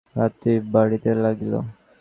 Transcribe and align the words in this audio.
রাত্রি 0.15 0.51
বাড়িতে 0.73 1.09
লাগিল। 1.23 1.53